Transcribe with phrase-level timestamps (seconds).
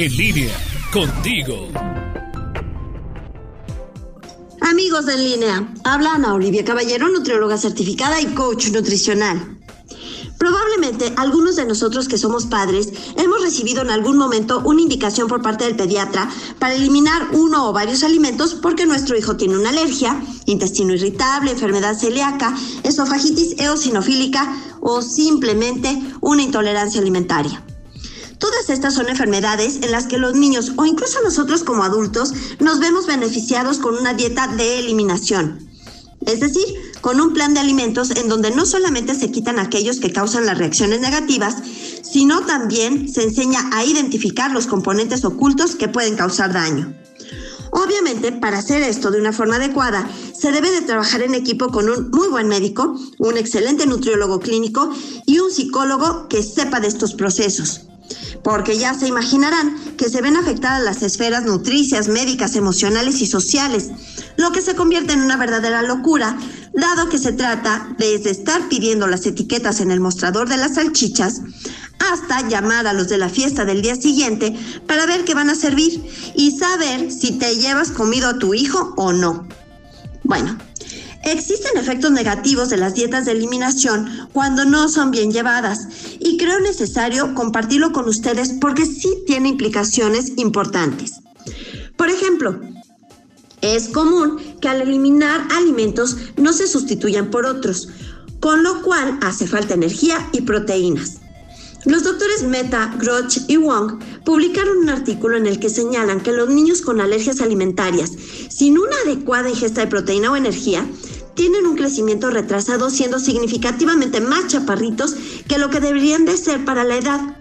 [0.00, 0.56] En línea,
[0.92, 1.66] contigo.
[4.60, 9.58] Amigos de en línea, habla Ana Olivia Caballero, nutrióloga certificada y coach nutricional.
[10.38, 15.42] Probablemente algunos de nosotros que somos padres hemos recibido en algún momento una indicación por
[15.42, 16.30] parte del pediatra
[16.60, 21.98] para eliminar uno o varios alimentos porque nuestro hijo tiene una alergia, intestino irritable, enfermedad
[21.98, 27.64] celíaca, esofagitis eosinofílica o simplemente una intolerancia alimentaria.
[28.68, 33.06] Estas son enfermedades en las que los niños o incluso nosotros como adultos nos vemos
[33.06, 35.66] beneficiados con una dieta de eliminación.
[36.26, 36.64] Es decir,
[37.00, 40.58] con un plan de alimentos en donde no solamente se quitan aquellos que causan las
[40.58, 41.56] reacciones negativas,
[42.02, 46.94] sino también se enseña a identificar los componentes ocultos que pueden causar daño.
[47.70, 51.88] Obviamente, para hacer esto de una forma adecuada, se debe de trabajar en equipo con
[51.88, 54.90] un muy buen médico, un excelente nutriólogo clínico
[55.26, 57.88] y un psicólogo que sepa de estos procesos
[58.42, 63.90] porque ya se imaginarán que se ven afectadas las esferas nutricias, médicas, emocionales y sociales,
[64.36, 66.36] lo que se convierte en una verdadera locura,
[66.72, 71.40] dado que se trata desde estar pidiendo las etiquetas en el mostrador de las salchichas
[71.98, 75.54] hasta llamar a los de la fiesta del día siguiente para ver qué van a
[75.54, 76.04] servir
[76.36, 79.48] y saber si te llevas comido a tu hijo o no.
[80.22, 80.56] Bueno,
[81.24, 85.88] Existen efectos negativos de las dietas de eliminación cuando no son bien llevadas
[86.28, 91.20] y creo necesario compartirlo con ustedes porque sí tiene implicaciones importantes.
[91.96, 92.60] Por ejemplo,
[93.62, 97.88] es común que al eliminar alimentos no se sustituyan por otros,
[98.40, 101.18] con lo cual hace falta energía y proteínas.
[101.84, 106.50] Los doctores Meta, Groch y Wong publicaron un artículo en el que señalan que los
[106.50, 108.12] niños con alergias alimentarias
[108.50, 110.86] sin una adecuada ingesta de proteína o energía
[111.38, 115.14] tienen un crecimiento retrasado siendo significativamente más chaparritos
[115.46, 117.36] que lo que deberían de ser para la edad,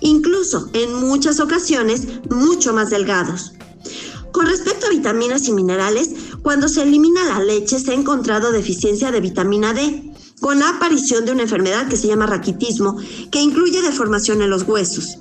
[0.00, 3.52] incluso en muchas ocasiones mucho más delgados.
[4.32, 6.08] Con respecto a vitaminas y minerales,
[6.40, 11.26] cuando se elimina la leche se ha encontrado deficiencia de vitamina D, con la aparición
[11.26, 12.96] de una enfermedad que se llama raquitismo,
[13.30, 15.18] que incluye deformación en los huesos.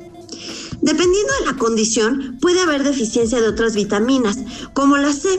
[0.79, 4.37] Dependiendo de la condición, puede haber deficiencia de otras vitaminas,
[4.73, 5.37] como la C,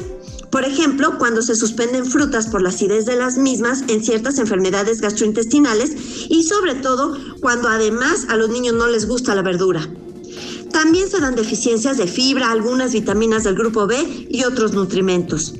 [0.53, 5.01] por ejemplo, cuando se suspenden frutas por la acidez de las mismas en ciertas enfermedades
[5.01, 5.93] gastrointestinales
[6.29, 9.89] y sobre todo cuando además a los niños no les gusta la verdura.
[10.71, 15.55] También se dan deficiencias de fibra, algunas vitaminas del grupo B y otros nutrimentos.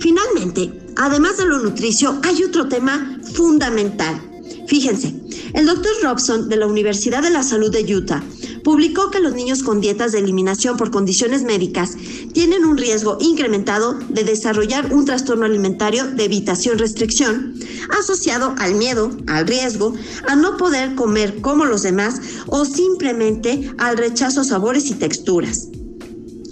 [0.00, 4.20] Finalmente, además de lo nutricio, hay otro tema fundamental.
[4.66, 5.14] Fíjense,
[5.54, 8.24] el doctor Robson de la Universidad de la Salud de Utah
[8.68, 11.96] publicó que los niños con dietas de eliminación por condiciones médicas
[12.34, 17.54] tienen un riesgo incrementado de desarrollar un trastorno alimentario de evitación-restricción
[17.98, 19.94] asociado al miedo, al riesgo,
[20.28, 25.68] a no poder comer como los demás o simplemente al rechazo a sabores y texturas.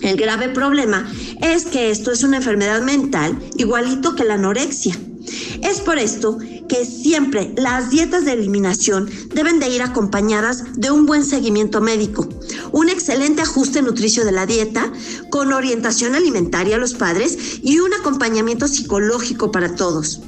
[0.00, 1.06] El grave problema
[1.43, 4.98] es que esto es una enfermedad mental igualito que la anorexia.
[5.66, 6.38] Es por esto
[6.69, 12.28] que siempre las dietas de eliminación deben de ir acompañadas de un buen seguimiento médico,
[12.71, 14.93] un excelente ajuste nutricio de la dieta,
[15.28, 20.21] con orientación alimentaria a los padres y un acompañamiento psicológico para todos.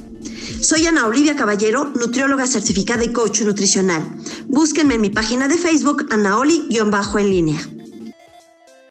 [0.59, 4.03] Soy Ana Olivia Caballero, nutrióloga certificada y coach nutricional.
[4.49, 7.78] Búsquenme en mi página de Facebook, Anaoli-en línea.